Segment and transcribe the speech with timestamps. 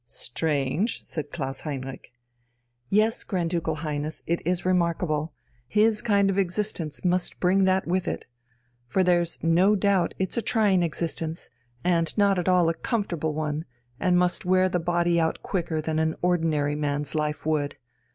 [0.07, 2.11] "Strange," said Klaus Heinrich.
[2.89, 5.31] "Yes, Grand Ducal Highness, it is remarkable.
[5.67, 8.25] His kind of existence must bring that with it.
[8.87, 11.51] For there's no doubt it's a trying existence,
[11.83, 13.63] and not at all a comfortable one,
[13.99, 17.77] and must wear the body out quicker than an ordinary man's life would.